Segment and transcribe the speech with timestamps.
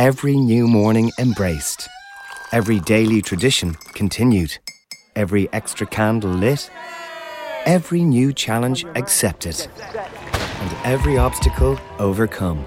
[0.00, 1.86] Every new morning embraced.
[2.52, 4.56] Every daily tradition continued.
[5.14, 6.70] Every extra candle lit.
[7.66, 9.68] Every new challenge accepted.
[10.32, 12.64] And every obstacle overcome.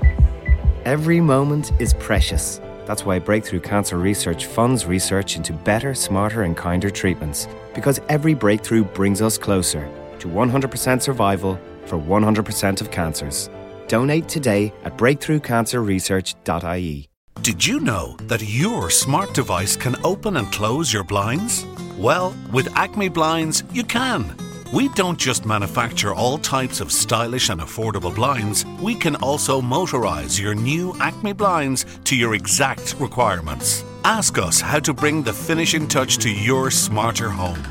[0.85, 2.61] Every moment is precious.
[2.85, 7.47] That's why Breakthrough Cancer Research funds research into better, smarter, and kinder treatments.
[7.73, 9.89] Because every breakthrough brings us closer
[10.20, 13.50] to 100% survival for 100% of cancers.
[13.88, 17.09] Donate today at breakthroughcancerresearch.ie.
[17.41, 21.66] Did you know that your smart device can open and close your blinds?
[21.98, 24.34] Well, with Acme Blinds, you can.
[24.73, 30.39] We don't just manufacture all types of stylish and affordable blinds, we can also motorize
[30.39, 33.84] your new Acme blinds to your exact requirements.
[34.03, 37.61] Ask us how to bring the finishing touch to your smarter home.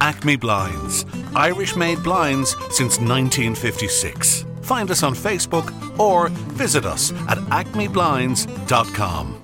[0.00, 4.47] Acme Blinds, Irish made blinds since 1956.
[4.68, 9.42] Find us on Facebook or visit us at acmeblinds.com.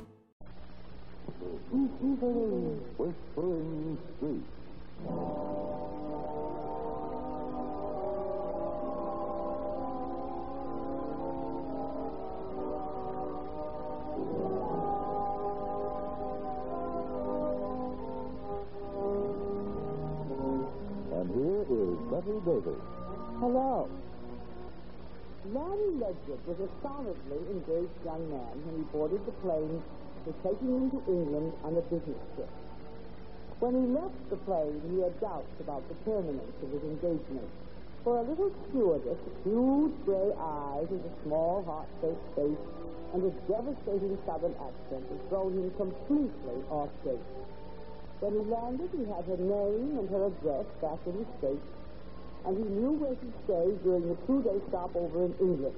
[21.12, 22.80] And here is Betty Davis.
[23.40, 23.88] Hello.
[25.52, 29.76] Larry Ledgett was a solidly engaged young man when he boarded the plane
[30.24, 32.48] for taking him to England on a business trip.
[33.60, 37.48] When he left the plane, he had doubts about the permanence of his engagement.
[38.04, 42.64] For a little stewardess, with huge gray eyes and a small, heart-shaped face
[43.12, 47.30] and a devastating southern accent had thrown him completely off base.
[48.20, 51.68] When he landed, he had her name and her address back in the States,
[52.46, 55.76] and he knew where to stay during the two-day stopover in England.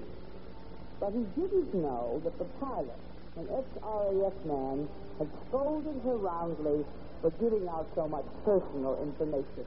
[0.99, 2.99] But he didn't know that the pilot,
[3.37, 6.85] an ex-RAF man, had scolded her roundly
[7.21, 9.65] for giving out so much personal information.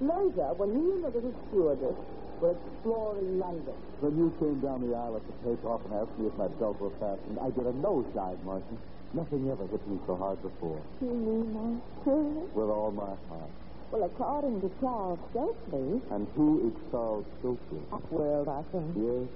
[0.00, 1.96] Later, when he and the little stewardess
[2.42, 6.26] were exploring London, When you came down the aisle at the takeoff and asked me
[6.26, 8.76] if my belt were fastened, I did a nosedive, Martin.
[9.14, 10.82] Nothing ever hit me so hard before.
[11.00, 12.50] you mean spirit?
[12.50, 13.54] With all my heart.
[13.94, 17.78] Well, according to Charles Stokely, And who is Charles Stokely?
[17.94, 18.90] Upworld, I think.
[18.98, 19.30] Yes?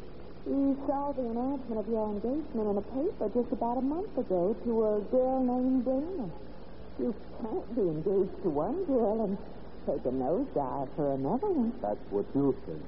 [0.51, 4.59] He saw the announcement of your engagement in a paper just about a month ago
[4.67, 6.27] to a girl named Dana.
[6.99, 9.39] You can't be engaged to one girl and
[9.87, 11.71] take a nosedive for another one.
[11.79, 12.83] That's what you think.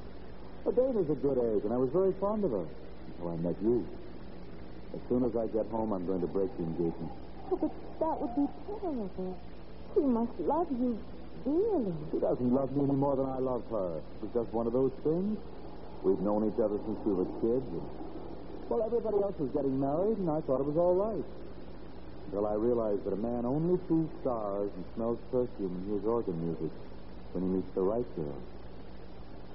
[0.66, 3.54] But Dana's a good egg, and I was very fond of her until I met
[3.62, 3.86] you.
[4.90, 7.14] As soon as I get home, I'm going to break the engagement.
[7.46, 7.70] Oh, but
[8.02, 9.38] that would be terrible.
[9.94, 10.98] She must love you
[11.44, 11.94] dearly.
[12.12, 13.98] She doesn't love me any more than I love her.
[13.98, 15.38] It was just one of those things.
[16.02, 17.66] We've known each other since we were kids.
[17.66, 17.84] And,
[18.68, 21.24] well, everybody else was getting married, and I thought it was all right.
[22.26, 26.38] Until I realized that a man only sees stars and smells perfume and hears organ
[26.46, 26.70] music
[27.32, 28.40] when he meets the right girl.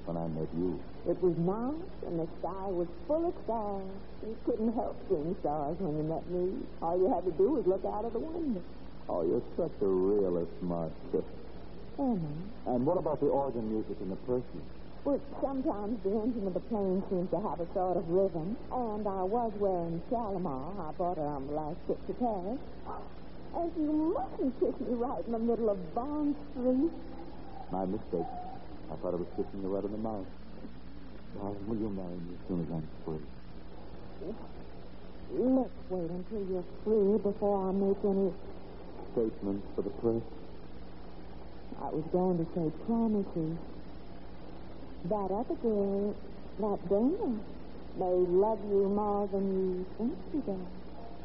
[0.05, 0.77] When I met you.
[1.09, 3.89] It was night, and the sky was full of stars.
[4.21, 6.61] You couldn't help seeing stars when you met me.
[6.81, 8.61] All you had to do was look out of the window.
[9.07, 11.23] Oh, you're such a realist, Marcia.
[11.97, 12.31] Emma,
[12.67, 14.63] And what about the organ music and the perfume?
[15.05, 19.05] well, sometimes the engine of the plane seems to have a sort of rhythm, and
[19.07, 20.89] I was wearing Shalimar.
[20.89, 22.57] I bought her on the last trip to Paris.
[23.55, 26.91] And you mustn't kiss me right in the middle of Bond Street.
[27.71, 28.27] My mistake.
[28.91, 30.25] I thought I was kissing you right in the mouth.
[31.37, 33.25] Darling, will you marry me as soon as I'm free?
[35.37, 38.33] Let's wait until you're free before I make any.
[39.13, 40.21] statements for the press.
[41.85, 43.53] I was going to say promises.
[45.05, 46.17] That other girl,
[46.57, 47.29] that Dana,
[48.01, 50.65] may love you more than you think she does.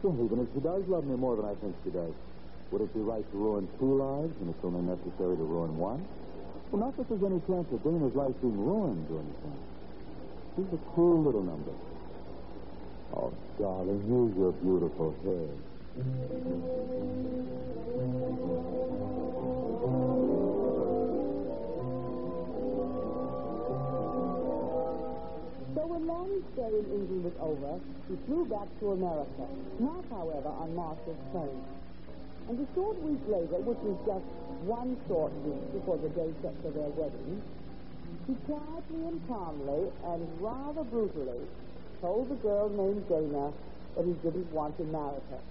[0.05, 2.13] Well, even if she does love me more than I think she does,
[2.73, 6.05] would it be right to ruin two lives when it's only necessary to ruin one?
[6.69, 9.61] Well, not that there's any chance of Dana's life being ruined or anything.
[10.61, 11.73] She's a cool little number.
[13.17, 15.49] Oh, darling, use your beautiful hair.
[25.75, 27.79] So when Lanny's stay in England was over,
[28.11, 29.47] he flew back to America,
[29.79, 31.63] not, however, on Marshall's plane.
[32.51, 34.27] And a short week later, which was just
[34.67, 37.39] one short week before the day set for their wedding,
[38.27, 41.47] he quietly and calmly and rather brutally
[42.03, 43.55] told the girl named Dana
[43.95, 45.43] that he didn't want to marry her.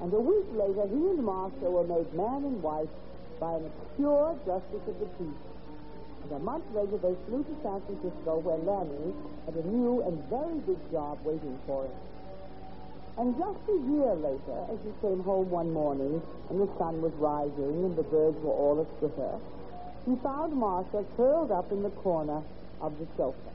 [0.00, 2.88] And a week later, he and Marshall were made man and wife
[3.40, 5.47] by an obscure justice of the peace.
[6.24, 9.14] And a month later, they flew to San Francisco, where Lanny
[9.46, 11.96] had a new and very big job waiting for him.
[13.18, 17.10] And just a year later, as he came home one morning and the sun was
[17.18, 19.34] rising and the birds were all astir,
[20.06, 22.42] he found Martha curled up in the corner
[22.80, 23.50] of the sofa.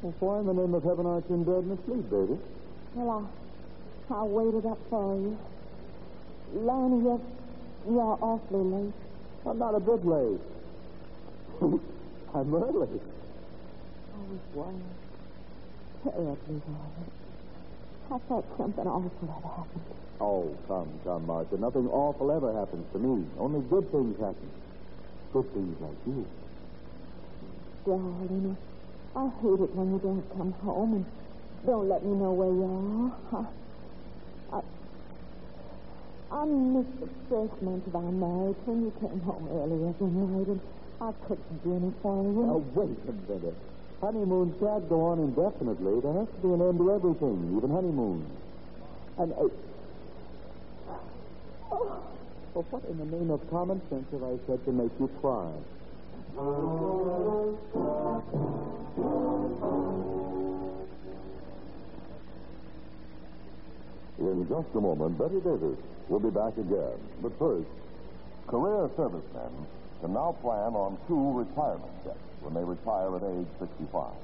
[0.00, 2.40] Well, why in the name of heaven aren't you in bed and asleep, baby?
[2.94, 3.28] Well,
[4.10, 5.36] I, I waited up for you.
[6.54, 7.20] Lanny, you're,
[7.84, 8.94] you're awfully late.
[9.44, 10.40] I'm not a bit late.
[11.60, 13.00] I'm early.
[14.14, 14.94] I was worried.
[16.04, 16.62] Terribly.
[18.10, 19.84] I thought something awful had happened.
[20.20, 21.56] Oh, come, come, Martha.
[21.58, 23.26] Nothing awful ever happens to me.
[23.38, 24.50] Only good things happen.
[25.32, 26.26] Good things like you.
[27.84, 28.56] Darling,
[29.16, 31.06] I hate it when you don't come home and
[31.66, 33.46] don't let me know where you are.
[34.52, 39.88] I, I, I missed the first month of our marriage when you came home early
[39.90, 40.60] every night and
[41.00, 42.42] I cooked dinner for you.
[42.42, 43.54] Now, wait a minute.
[44.00, 46.00] Honeymoon can't go on indefinitely.
[46.02, 48.26] There has to be an end to everything, even honeymoon.
[49.18, 49.46] And, uh,
[51.70, 52.02] oh,
[52.54, 55.50] well, what in the name of common sense have I said to make you cry?
[64.18, 65.78] In just a moment, Betty Davis
[66.08, 66.98] will be back again.
[67.22, 67.70] But first,
[68.48, 69.66] career servicemen
[70.00, 74.14] can now plan on two retirement checks when they retire at age 65.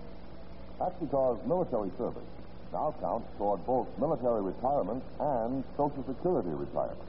[0.79, 2.27] That's because military service
[2.75, 7.07] now counts toward both military retirement and Social Security retirement.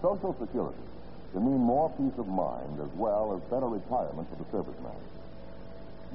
[0.00, 0.80] Social Security
[1.32, 4.96] can mean more peace of mind as well as better retirement for the serviceman.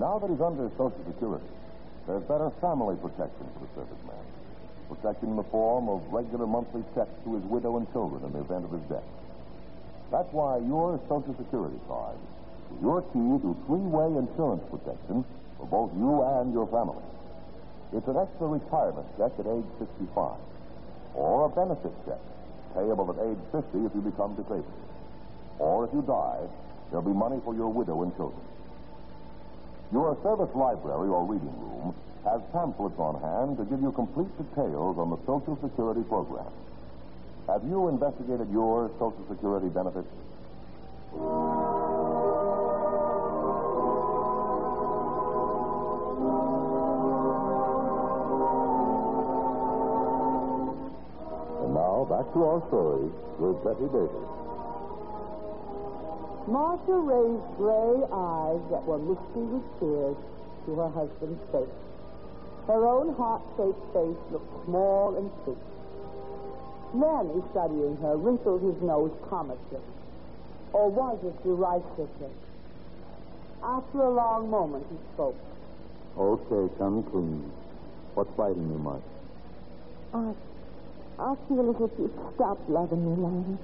[0.02, 1.46] Now that he's under Social Security,
[2.08, 4.26] there's better family protection for the serviceman.
[4.90, 8.42] Protection in the form of regular monthly checks to his widow and children in the
[8.42, 9.06] event of his death.
[10.12, 12.20] That's why your Social Security card
[12.76, 15.24] is your key to three-way insurance protection
[15.56, 17.00] for both you and your family.
[17.96, 20.36] It's an extra retirement check at age 65,
[21.16, 22.20] or a benefit check
[22.76, 24.84] payable at age 50 if you become disabled.
[25.60, 26.44] Or if you die,
[26.92, 28.44] there'll be money for your widow and children.
[29.92, 34.96] Your service library or reading room has pamphlets on hand to give you complete details
[35.00, 36.48] on the Social Security program.
[37.48, 40.08] Have you investigated your Social Security benefits?
[51.60, 54.30] And now, back to our story with Betty Davis.
[56.48, 60.18] Marcia raised gray eyes that were misty with tears
[60.66, 61.76] to her husband's face.
[62.68, 65.58] Her own heart-shaped face looked small and sweet.
[66.94, 69.80] Manny, studying her, wrinkled his nose comically.
[70.74, 72.32] Or was it derisively?
[73.64, 75.36] After a long moment, he spoke.
[76.18, 77.52] Okay, come clean.
[78.16, 79.02] What's biting you, Mark?
[80.14, 80.34] I,
[81.20, 83.58] I feel as if you'd stopped loving me, Lanny.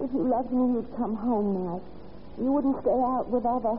[0.00, 1.80] If you loved me, you'd come home now.
[2.38, 3.78] You wouldn't stay out with other,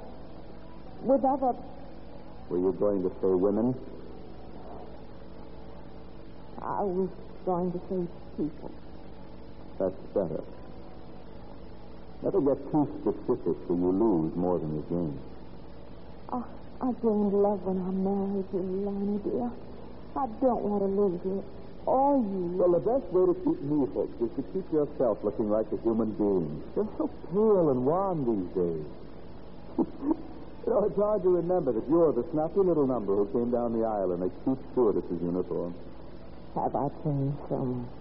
[1.03, 1.55] with other.
[2.49, 3.75] Were you going to say women?
[6.61, 7.09] I was
[7.45, 8.71] going to say people.
[9.79, 10.43] That's better.
[12.21, 15.19] Never get too specific or you lose more than you gain.
[16.29, 16.41] I,
[16.81, 19.51] I gained love when I married you, Lanny, dear.
[20.17, 21.43] I don't want to lose you.
[21.85, 22.57] Or you.
[22.57, 25.77] Well, the best way to keep me hooked is to keep yourself looking like a
[25.85, 26.61] human being.
[26.75, 28.87] You're so pale and wan these days.
[30.65, 33.77] you know, it's hard to remember that you're the snappy little number who came down
[33.77, 35.73] the aisle in a cute stewardess's uniform.
[36.55, 37.96] Have I changed so much?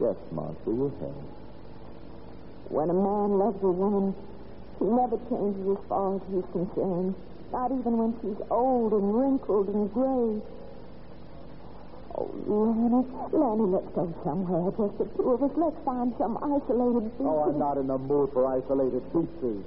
[0.00, 2.70] Yes, Martha, you have.
[2.70, 4.14] When a man loves a woman,
[4.78, 7.14] he never changes as far as he's concerned.
[7.52, 10.42] Not even when she's old and wrinkled and gray.
[12.16, 14.74] Oh, Lanny, Lanny, let's go somewhere.
[14.74, 15.50] Just the two of us.
[15.54, 17.26] Let's find some isolated beach.
[17.26, 19.62] Oh, I'm not in the mood for isolated beaches.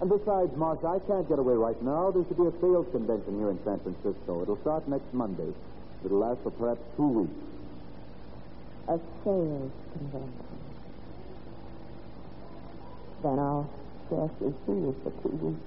[0.00, 2.10] And besides, Martha, I can't get away right now.
[2.14, 4.42] There's to be a sales convention here in San Francisco.
[4.42, 5.50] It'll start next Monday.
[6.04, 7.47] It'll last for perhaps two weeks.
[8.88, 10.58] A sales convention.
[13.22, 13.68] Then I'll
[14.06, 15.60] scarcely see you for two weeks.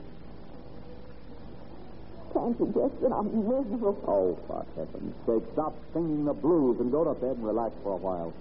[2.33, 3.97] Can't you guess that I'm miserable?
[4.07, 7.93] Oh, for heaven's sake, stop singing the blues and go to bed and relax for
[7.93, 8.33] a while.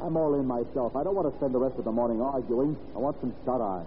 [0.00, 0.94] I'm all in myself.
[0.94, 2.76] I don't want to spend the rest of the morning arguing.
[2.94, 3.84] I want some shut eye.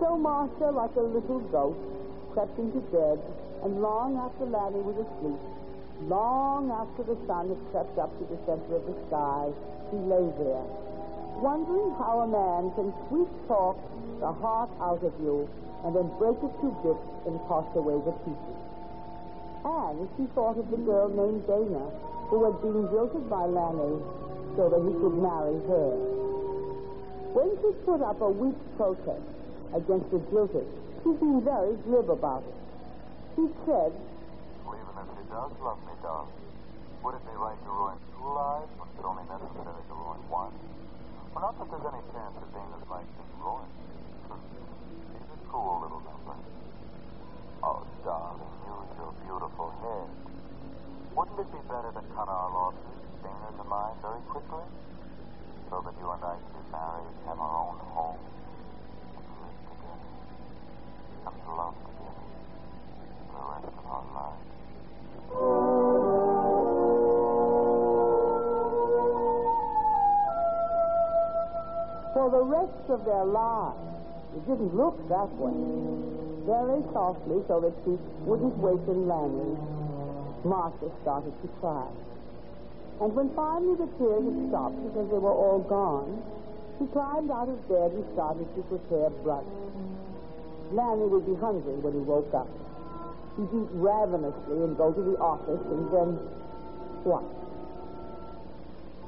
[0.00, 1.93] So Marcia, like a little ghost,
[2.34, 3.22] crept into bed,
[3.62, 5.40] and long after Lanny was asleep,
[6.10, 9.48] long after the sun had crept up to the center of the sky,
[9.94, 10.66] he lay there,
[11.38, 13.78] wondering how a man can sweet talk
[14.20, 15.48] the heart out of you
[15.84, 18.58] and then break it to bits and toss away the pieces.
[19.64, 21.86] And he thought of the girl named Dana
[22.28, 24.00] who had been jilted by Lanny
[24.56, 25.88] so that he could marry her.
[27.36, 29.24] When she put up a weak protest
[29.74, 30.66] against the jilted,
[31.04, 32.56] she's been very glib about it.
[33.36, 36.32] She said, even if she does love me, darling,
[37.04, 40.56] would it be right to ruin two lives when it's only necessary to ruin one?
[41.36, 43.63] Well, not that there's any chance of Dana's life is ruined.
[43.63, 43.63] She's
[72.94, 73.76] of their lives.
[74.38, 75.54] It didn't look that way.
[76.46, 79.58] Very softly, so that she wouldn't waken Lanny,
[80.44, 81.90] Martha started to cry.
[83.00, 86.22] And when finally the tears had stopped because they were all gone,
[86.78, 89.50] he climbed out of bed and started to prepare brunch.
[90.70, 92.48] Lanny would be hungry when he woke up.
[93.36, 96.08] He'd eat ravenously and go to the office and then
[97.02, 97.24] what?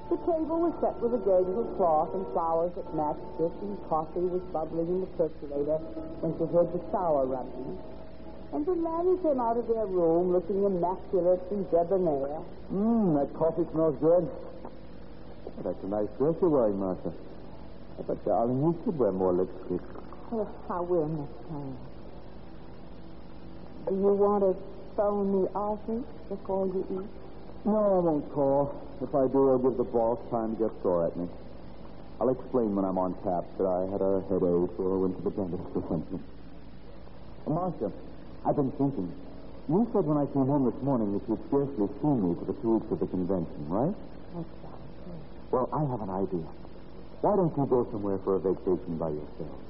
[0.09, 3.75] The table was set with a gay little cloth and flowers that matched it, and
[3.91, 5.79] coffee was bubbling in the percolator
[6.23, 7.79] when she heard the shower running.
[8.55, 12.39] And when Lanny came out of their room looking immaculate and debonair,
[12.73, 14.31] Mmm, that coffee smells good.
[15.65, 17.13] That's a nice dress you're wearing, Martha.
[18.07, 19.81] But, darling, you should wear more lipstick.
[20.31, 21.77] oh, I will next time.
[23.89, 24.55] Do you want to
[24.97, 27.26] phone the office before you eat?
[27.67, 28.71] No, I won't call.
[29.03, 31.27] If I do, I'll give the boss time to get sore at me.
[32.23, 35.35] I'll explain when I'm on tap that I had a headache or went to the
[35.35, 36.23] dentist or something.
[37.43, 37.91] Uh, Marcia,
[38.47, 39.11] I've been thinking.
[39.67, 42.55] You said when I came home this morning that you'd scarcely seen me for the
[42.63, 43.91] two weeks of the convention, right?
[44.31, 45.27] That's right.
[45.51, 46.47] Well, I have an idea.
[47.27, 49.66] Why don't you go somewhere for a vacation by yourself?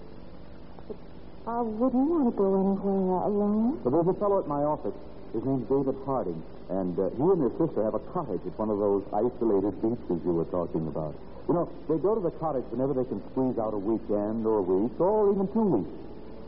[1.46, 3.78] I wouldn't want to go anywhere alone.
[3.86, 4.98] There's a fellow at my office.
[5.30, 6.42] His name's David Harding,
[6.74, 10.18] and uh, he and his sister have a cottage at one of those isolated beaches
[10.26, 11.14] you were talking about.
[11.46, 14.58] You know, they go to the cottage whenever they can squeeze out a weekend or
[14.58, 15.94] a week or even two weeks.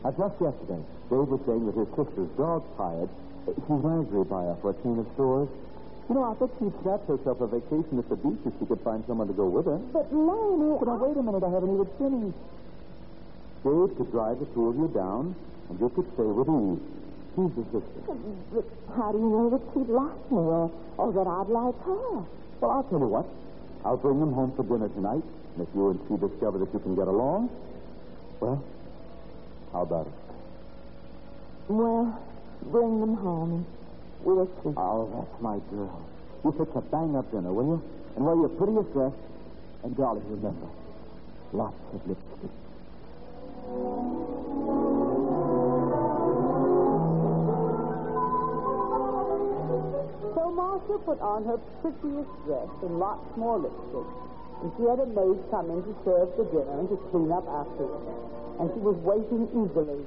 [0.03, 0.83] Uh, just yesterday,
[1.15, 3.07] Dave was saying that his sister's dog's tired.
[3.47, 5.47] She's Marjorie buyer for a chain of stores.
[6.11, 8.83] You know, I bet she'd snatch herself a vacation at the beach if she could
[8.83, 9.79] find someone to go with her.
[9.95, 10.75] But, Lanny...
[10.75, 12.43] But now, wait a minute, I haven't even finished.
[13.65, 15.35] Dave could drive the two of you down,
[15.69, 16.81] and you could stay with Eve.
[17.35, 18.01] She's the sister.
[18.53, 18.65] But
[18.97, 22.25] how do you know that she'd like me or, or that I'd like her?
[22.61, 23.27] Well, I'll tell you what.
[23.85, 25.23] I'll bring them home for dinner tonight,
[25.55, 27.51] and if you and she discover that you can get along,
[28.41, 28.63] well,
[29.73, 30.13] how about it?
[31.69, 32.19] Well,
[32.63, 33.67] bring them home and
[34.25, 34.73] we'll see.
[34.77, 36.01] Oh, that's my girl.
[36.45, 37.83] You fix a bang-up dinner, will you?
[38.17, 39.13] And wear your prettiest dress.
[39.85, 40.67] And, darling, remember,
[41.53, 42.51] lots of lipstick.
[51.19, 54.07] Put on her prettiest dress and lots more lipstick.
[54.63, 57.47] And she had a maid come in to serve the dinner and to clean up
[57.47, 58.07] afterwards.
[58.59, 60.03] And she was waiting eagerly.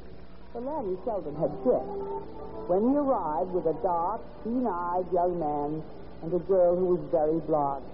[0.53, 1.87] The laddie seldom had guests.
[2.67, 5.83] When he arrived with a dark, keen-eyed young man
[6.23, 7.85] and a girl who was very blonde,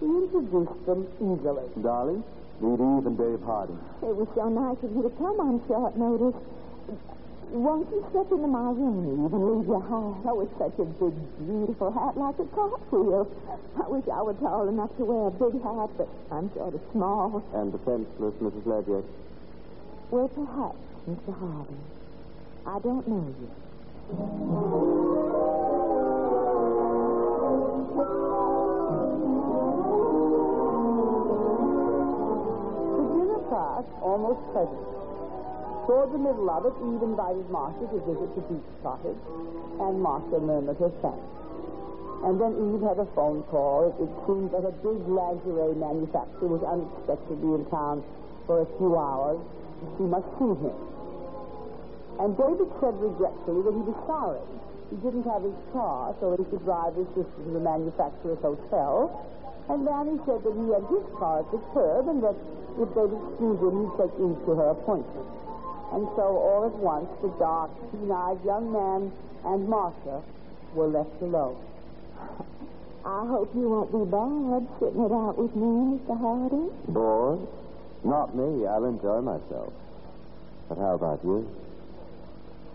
[0.00, 1.68] he introduced them eagerly.
[1.82, 2.24] Darling,
[2.60, 3.78] meet Eve and Dave Harding.
[4.02, 6.34] It was so nice of you to come on short notice.
[7.52, 10.24] Won't you step into my room, Eve, and leave your hat?
[10.24, 13.28] Oh, it's such a big, beautiful hat, like a cartwheel.
[13.76, 16.80] I wish I were tall enough to wear a big hat, but I'm sort of
[16.92, 17.44] small.
[17.52, 18.64] And defenseless, Mrs.
[18.64, 19.04] Ledyard.
[20.10, 21.36] Well, perhaps, Mr.
[21.38, 21.84] Harding.
[22.64, 23.48] I don't know you.
[32.96, 35.11] The dinner passed almost pleasantly.
[35.86, 39.18] Toward the middle of it, Eve invited Martha to visit the beach cottage,
[39.82, 41.26] and Martha murmured her thanks.
[42.22, 43.90] And then Eve had a phone call.
[43.98, 48.06] It seemed that a big lingerie manufacturer was unexpectedly in town
[48.46, 49.42] for a few hours.
[49.98, 50.78] She must see him.
[52.22, 54.46] And David said regretfully that he was sorry.
[54.94, 59.10] He didn't have his car so he could drive his sister to the manufacturer's hotel.
[59.66, 62.38] And Lanny said that he had his car at the curb and that
[62.78, 65.41] if they'd excuse him, he'd take Eve to her appointment.
[65.92, 69.12] And so all at once, the dark, keen-eyed young man
[69.44, 70.22] and Martha
[70.74, 71.56] were left alone.
[73.04, 76.18] I hope you won't be bored sitting it out with me, Mr.
[76.18, 76.70] Harding.
[76.88, 77.40] Bored?
[78.04, 78.66] Not me.
[78.66, 79.72] I'll enjoy myself.
[80.68, 81.46] But how about you?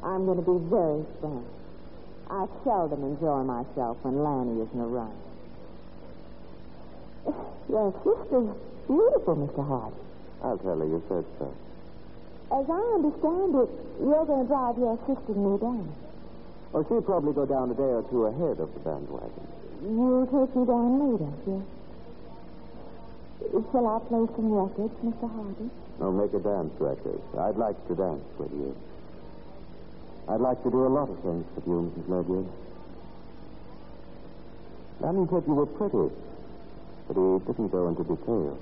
[0.04, 1.46] I'm going to be very frank.
[2.30, 5.18] I seldom enjoy myself when Lanny isn't around.
[7.70, 8.56] Your sister's
[8.86, 9.66] beautiful, Mr.
[9.68, 10.00] Harding.
[10.44, 11.52] I'll tell her you said so.
[12.52, 15.92] As I understand it, you're going to drive your sister and me down.
[16.72, 19.48] Well, she'll probably go down a day or two ahead of the bandwagon.
[19.84, 21.64] You'll take me down later, yes?
[23.72, 25.30] Shall I play some records, Mr.
[25.30, 25.70] Hardy?
[26.00, 27.20] No, make a dance record.
[27.38, 28.76] I'd like to dance with you.
[30.30, 32.10] I'd like to do a lot of things with you, Mrs.
[32.10, 32.46] Ledyard.
[35.02, 36.12] Danny said you were pretty,
[37.08, 38.58] but he didn't go into detail.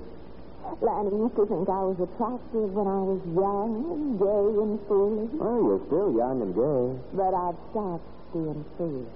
[0.82, 5.30] Lanny used to think I was attractive when I was young and gay and foolish,
[5.40, 6.84] Oh, you're still young and gay.
[7.16, 9.08] but I've stopped being foolish.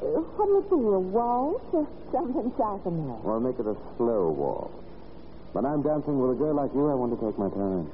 [0.00, 3.16] Uh, What'll it be, a waltz or something softener?
[3.24, 4.74] Or make it a slow waltz.
[5.52, 7.90] When I'm dancing with a girl like you, I want to take my time.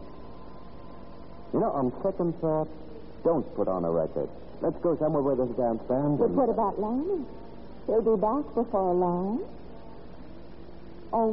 [1.55, 2.69] You know, on second thought,
[3.25, 4.29] don't put on a record.
[4.61, 6.19] Let's go somewhere where there's a dance band.
[6.19, 7.25] But and- what about Lanny?
[7.87, 9.41] He'll be back before long.
[11.13, 11.27] Or.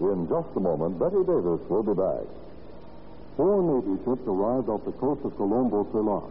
[0.00, 2.26] In just a moment, Betty Davis will be back.
[3.36, 6.30] Four Navy ships arrived off the coast of Colombo, Ceylon.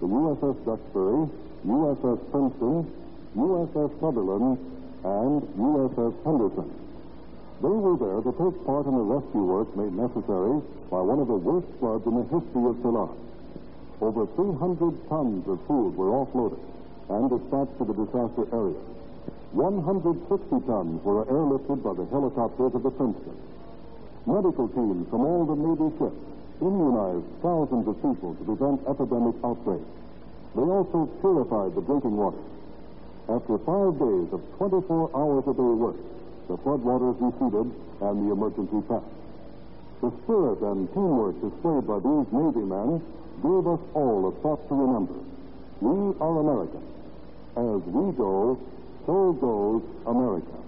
[0.00, 1.28] The USS Duxbury,
[1.66, 2.90] USS Princeton,
[3.36, 4.58] USS Sutherland,
[5.04, 6.89] and USS Henderson.
[7.60, 11.28] They were there to take part in the rescue work made necessary by one of
[11.28, 13.12] the worst floods in the history of Ceylon.
[14.00, 16.56] Over 300 tons of food were offloaded
[17.12, 18.80] and dispatched to the disaster area.
[19.52, 20.24] 160
[20.64, 23.36] tons were airlifted by the helicopters of the Princeton.
[24.24, 26.16] Medical teams from all the Navy ships
[26.64, 29.84] immunized thousands of people to prevent epidemic outbreaks.
[30.56, 32.40] They also purified the drinking water.
[33.28, 36.00] After five days of 24 hours a day work,
[36.50, 37.70] the floodwaters receded
[38.02, 39.06] and the emergency passed.
[40.02, 42.98] The spirit and teamwork displayed by these Navy men
[43.38, 45.14] gave us all a thought to remember.
[45.80, 46.90] We are Americans.
[47.54, 48.58] As we go,
[49.06, 50.58] so goes America.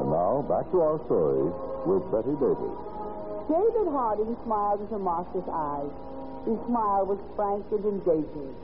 [0.00, 1.50] And now, back to our story
[1.86, 3.03] with Betty Davis.
[3.48, 5.92] David Harding smiled into Martha's eyes.
[6.46, 8.54] His smile was frank and engaging.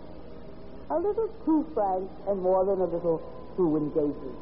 [0.90, 3.22] A little too frank and more than a little
[3.56, 4.36] too engaging.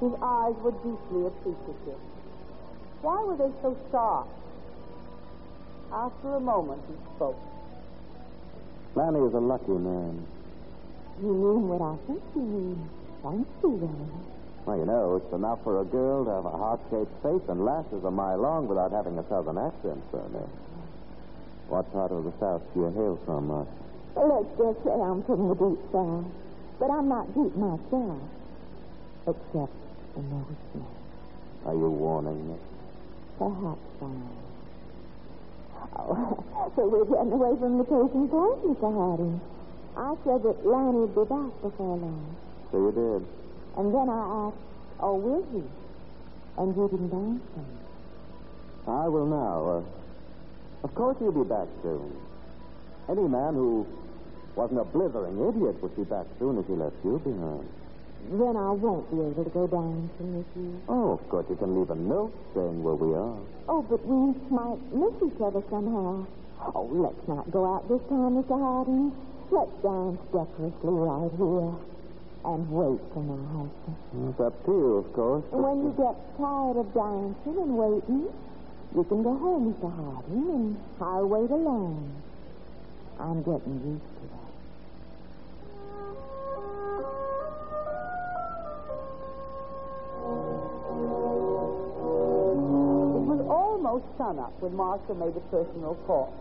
[0.00, 2.00] His eyes were deeply appreciative.
[3.02, 4.28] Why were they so sharp?
[5.92, 7.38] After a moment, he spoke.
[8.94, 10.26] Lanny is a lucky man.
[11.22, 12.90] You mean what I think you mean.
[13.22, 14.35] Thank you, Lanny.
[14.66, 18.02] Well, you know, it's enough for a girl to have a heart-shaped face and lashes
[18.02, 20.42] a mile long without having a southern accent, Bernie.
[21.68, 23.70] What part of the South do you hail from, Martha?
[24.18, 26.26] Let's just say I'm from the deep south.
[26.80, 28.18] But I'm not deep myself.
[29.26, 29.72] Except
[30.18, 30.58] the North
[31.66, 32.56] Are you warning me?
[33.38, 34.28] Perhaps I am.
[35.94, 38.90] Oh, so we're getting away from the taking point, Mr.
[38.90, 39.40] Harding.
[39.96, 42.36] I said that Lanny would be back before long.
[42.72, 43.45] So you did.
[43.76, 44.56] And then I asked,
[45.00, 45.62] oh, will he?
[46.56, 47.64] And you didn't answer.
[48.88, 49.84] I will now.
[49.84, 52.16] Uh, of course he'll be back soon.
[53.10, 53.86] Any man who
[54.54, 57.68] wasn't a blithering idiot would be back soon if he left you behind.
[58.32, 60.80] Then I won't be able to go dancing with you.
[60.88, 63.38] Oh, of course you can leave a note saying where we are.
[63.68, 66.26] Oh, but we might miss each other somehow.
[66.74, 68.58] Oh, let's not go out this time, Mr.
[68.58, 69.12] Harding.
[69.50, 71.95] Let's dance decorously right here
[72.46, 74.30] and wait for my husband.
[74.30, 75.44] It's up to you, of course.
[75.50, 78.30] When you get tired of dancing and waiting,
[78.94, 79.90] you can go home, Mr.
[79.90, 82.22] Harding, and I'll wait alone.
[83.18, 84.46] I'm getting used to that.
[93.16, 96.32] It was almost sunup when Martha made a personal call.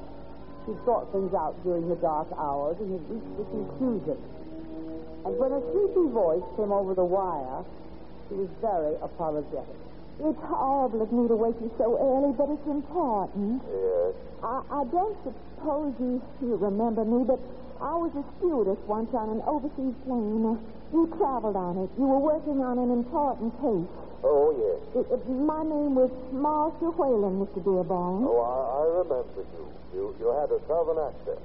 [0.67, 4.17] He thought things out during the dark hours and had reached a conclusion.
[5.25, 7.65] And when a sleepy voice came over the wire,
[8.29, 9.77] he was very apologetic.
[10.21, 13.59] It's horrible of me to wake you so early, but it's important.
[13.67, 14.13] Yes.
[14.45, 17.41] I, I don't suppose you, you remember me, but
[17.81, 20.55] I was a stewardess once on an overseas plane.
[20.93, 21.89] You traveled on it.
[21.99, 23.91] You were working on an important case.
[24.23, 24.79] Oh, yes.
[24.95, 27.59] It, it, my name was Marcia Whalen, Mr.
[27.59, 28.23] Dearborn.
[28.23, 29.65] Oh, I, I remember you.
[29.91, 31.43] You you had a southern accent.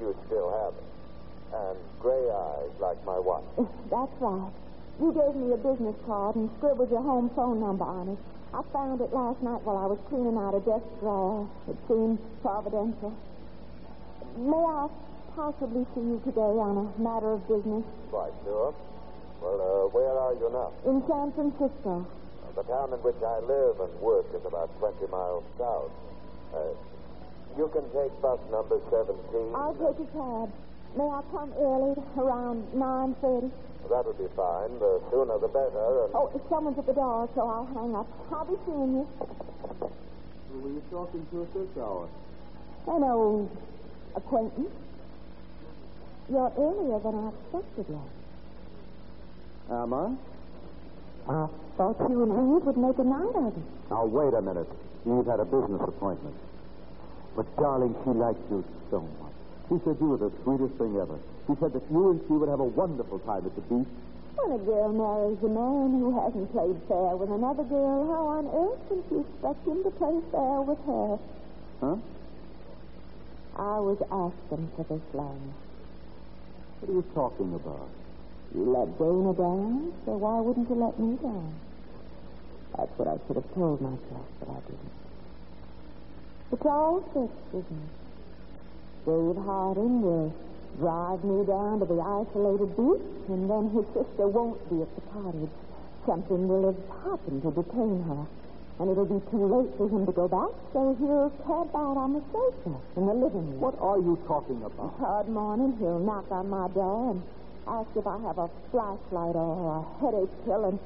[0.00, 0.97] You still have it.
[1.52, 3.44] And gray eyes like my wife.
[3.90, 4.52] That's right.
[5.00, 8.18] You gave me a business card and scribbled your home phone number on it.
[8.52, 11.48] I found it last night while I was cleaning out a desk drawer.
[11.68, 13.12] It seemed providential.
[14.36, 14.88] May I
[15.36, 17.84] possibly see you today on a matter of business?
[18.10, 18.74] Quite sure.
[19.40, 20.72] Well, uh, where are you now?
[20.82, 22.02] In San Francisco.
[22.02, 25.92] Uh, the town in which I live and work is about 20 miles south.
[26.50, 26.74] Uh,
[27.56, 29.14] you can take bus number 17.
[29.54, 30.50] I'll take a cab.
[30.98, 33.52] May I come early, around 9.30?
[33.88, 34.80] That would be fine.
[34.80, 36.04] The sooner the better.
[36.04, 36.10] And...
[36.12, 38.08] Oh, someone's at the door, so I'll hang up.
[38.32, 39.06] I'll be seeing you.
[40.50, 42.08] Who were you talking to at this hour?
[42.88, 43.48] An old
[44.16, 44.74] acquaintance.
[46.28, 48.10] You're earlier than I expected, love.
[49.70, 50.10] Am I?
[51.32, 53.62] I thought you and Eve would make a night of it.
[53.88, 54.68] Now, wait a minute.
[55.06, 56.34] Eve had a business appointment.
[57.36, 59.37] But, darling, she liked you so much.
[59.68, 61.20] She said you were the sweetest thing ever.
[61.46, 63.92] She said that you and she would have a wonderful time at the beach.
[64.36, 68.48] When a girl marries a man who hasn't played fair with another girl, how on
[68.48, 71.18] earth can she expect him to play fair with her?
[71.84, 71.96] Huh?
[73.60, 75.52] I was asking for this land.
[76.80, 77.90] What are you talking about?
[78.54, 81.52] You let Dana down, so why wouldn't you let me down?
[82.76, 84.96] That's what I should have told myself, but I didn't.
[86.52, 87.97] It's all fixed, isn't it?
[89.08, 90.28] Dave Harding will
[90.76, 95.00] drive me down to the isolated beach, and then his sister won't be at the
[95.16, 95.48] cottage.
[96.04, 98.28] Something will have happened to detain her,
[98.78, 102.20] and it'll be too late for him to go back, so he'll camp out on
[102.20, 103.60] the sofa in the living room.
[103.64, 104.92] What are you talking about?
[105.00, 107.22] Toward morning, he'll knock on my door and
[107.64, 110.78] ask if I have a flashlight or a headache pill, and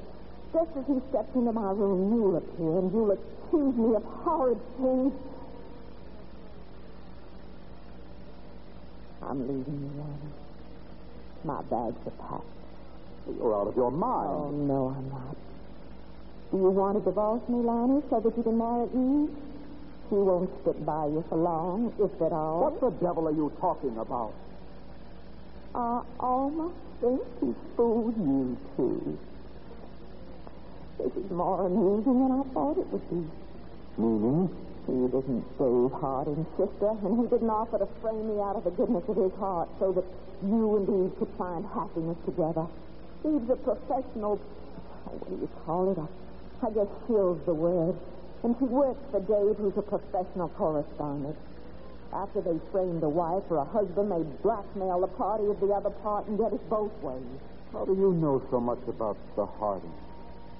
[0.55, 4.63] just as he steps into my room, you'll appear, and you'll accuse me of horrid
[4.79, 5.11] things.
[9.29, 10.33] I'm leaving you, Lanny.
[11.43, 12.45] My bags are packed.
[13.37, 14.29] You're out of your mind.
[14.29, 15.35] Oh, no, I'm not.
[16.51, 19.35] Do you want to divorce me, Lanny, so that you can marry Eve?
[20.09, 22.69] She won't stick by you for long, if at all.
[22.69, 24.33] What the devil are you talking about?
[25.73, 29.17] I almost think he fooled you, too.
[30.99, 33.27] This is more amusing than I thought it would be.
[33.97, 34.49] Meaning?
[34.85, 37.05] He isn't Dave Harding's sister, eh?
[37.07, 39.93] and he didn't offer to frame me out of the goodness of his heart so
[39.93, 40.03] that
[40.43, 42.67] you and Eve could find happiness together.
[43.23, 45.97] Eve's a professional, oh, what do you call it?
[45.97, 47.95] I, I guess skill's the word.
[48.43, 51.37] And she works for Dave, who's a professional correspondent.
[52.11, 55.89] After they framed the wife or a husband, they blackmail the party of the other
[56.03, 57.23] part and get it both ways.
[57.71, 59.93] How do you know so much about the Harding?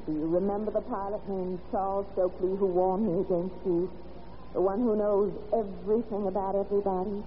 [0.08, 3.92] Do you remember the pilot named Charles Stokely who warned me against you?
[4.54, 7.24] The one who knows everything about everybody?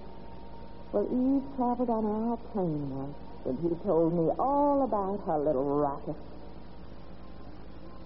[0.93, 5.75] Well, Eve traveled on our plane once, and he told me all about her little
[5.75, 6.15] racket.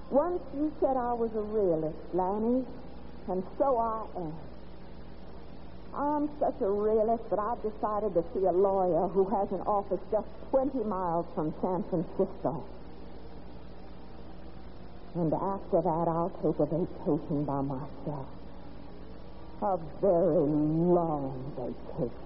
[0.10, 2.65] Once you said I was a realist, Lanny,
[3.27, 4.34] and so I am.
[5.93, 9.99] I'm such a realist that I've decided to see a lawyer who has an office
[10.10, 12.63] just 20 miles from San Francisco.
[15.13, 18.27] And after that, I'll take a vacation by myself.
[19.63, 22.17] A very long vacation.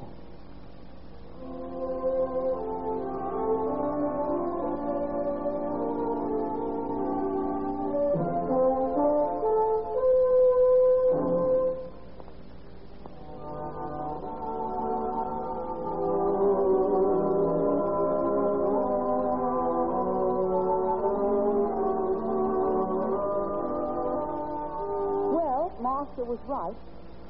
[25.33, 26.73] Well, Master was right.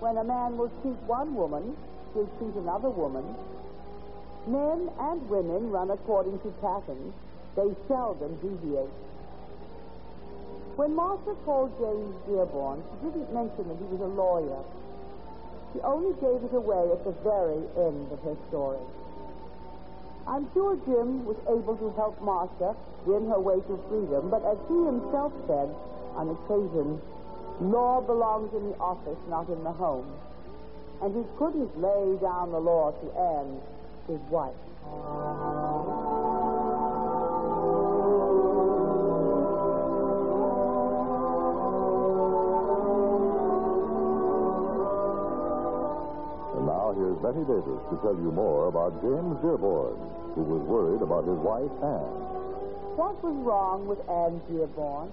[0.06, 1.76] When a man will cheat one woman,
[2.13, 3.26] he'll cheat another woman.
[4.46, 7.10] Men and women run according to patterns.
[7.58, 8.94] They seldom deviate.
[10.78, 14.62] When Martha called James Dearborn, she didn't mention that he was a lawyer.
[15.74, 18.86] She only gave it away at the very end of her story.
[20.30, 22.78] I'm sure Jim was able to help Martha
[23.10, 25.74] win her way to freedom, but as he himself said
[26.13, 27.02] on occasion,
[27.62, 30.12] law belongs in the office, not in the home.
[31.02, 33.62] And he couldn't lay down the law to Anne,
[34.08, 34.56] his wife.
[46.56, 49.96] And now here's Betty Davis to tell you more about James Dearborn,
[50.36, 52.24] who was worried about his wife, Anne.
[52.96, 55.12] What was wrong with Anne Dearborn?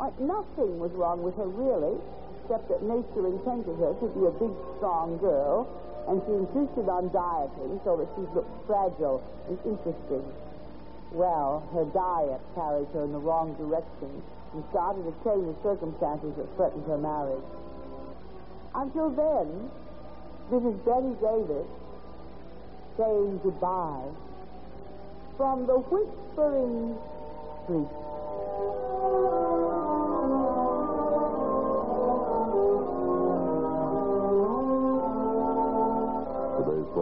[0.00, 2.00] Why, nothing was wrong with her, really,
[2.40, 4.48] except that nature intended her to be a big,
[4.80, 5.68] strong girl,
[6.08, 10.24] and she insisted on dieting so that she'd look fragile and interesting.
[11.12, 14.24] Well, her diet carried her in the wrong direction
[14.56, 17.44] and started a chain of circumstances that threatened her marriage.
[18.72, 19.68] Until then,
[20.48, 21.68] this is Betty Davis
[22.96, 24.08] saying goodbye
[25.36, 26.96] from the Whispering
[27.68, 27.92] Street.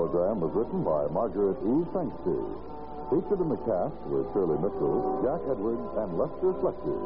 [0.08, 1.84] Program was written by Margaret E.
[1.92, 2.40] Franksty.
[3.12, 7.00] Featured in the cast were Shirley Mitchell, Jack Edwards, and Lester Fletcher.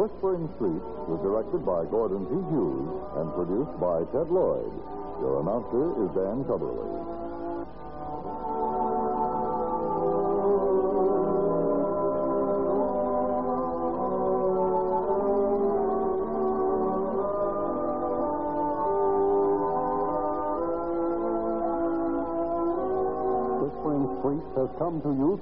[0.00, 2.32] Whispering Street was directed by Gordon T.
[2.48, 2.88] Hughes
[3.20, 4.72] and produced by Ted Lloyd.
[5.20, 7.13] Your announcer is Dan Coverly.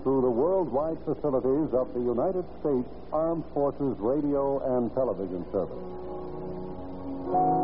[0.03, 7.62] Through the worldwide facilities of the United States Armed Forces Radio and Television Service.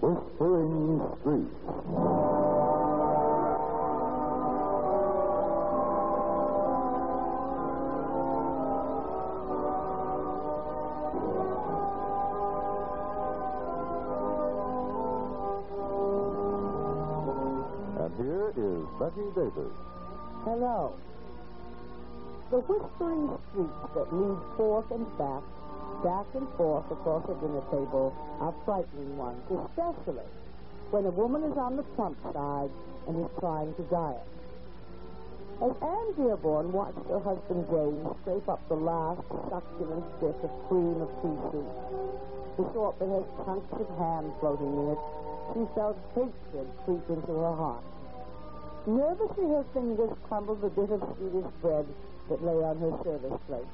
[0.00, 1.50] Whispering Street.
[17.98, 19.74] And here is Betty Davis.
[20.44, 20.92] Hello.
[22.50, 25.42] The whispering streets that lead forth and back,
[26.02, 30.28] back and forth across the dinner table are frightening ones, especially
[30.90, 32.70] when a woman is on the plump side
[33.08, 34.26] and is trying to diet.
[35.62, 41.00] As Anne Dearborn watched her husband James scrape up the last succulent bit of cream
[41.00, 41.72] of pea soup,
[42.60, 45.00] the sort that has chunks of ham floating in it,
[45.54, 47.84] she felt hatred creep into her heart.
[48.86, 51.86] Nervously, her fingers crumbled the bit of Swedish bread
[52.28, 53.66] that lay on her service plate.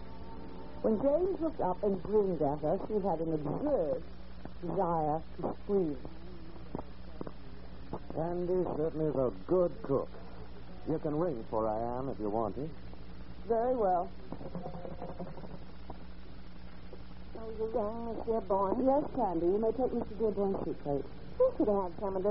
[0.83, 4.03] When James looked up and grinned at her, she had an absurd
[4.67, 5.97] desire to scream.
[8.19, 10.09] Andy certainly is a good cook.
[10.89, 12.69] You can ring for I am if you want to.
[13.47, 14.11] Very well.
[17.39, 18.85] Oh, you rang, Miss Dearborn?
[18.85, 20.19] Yes, Candy, you may take Mr.
[20.19, 21.05] Dearborn's suitcase.
[21.39, 22.31] We should have some of the